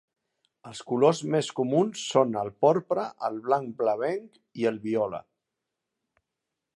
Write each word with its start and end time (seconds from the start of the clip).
Els 0.69 0.79
colors 0.91 1.19
més 1.35 1.49
comuns 1.59 2.05
són 2.13 2.33
el 2.41 2.49
porpra, 2.65 3.05
el 3.29 3.37
blanc 3.49 3.71
blavenc 3.83 4.41
i 4.63 4.69
el 4.73 4.81
viola. 4.87 5.21